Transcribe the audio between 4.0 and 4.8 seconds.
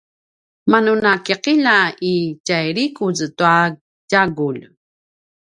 tjagulj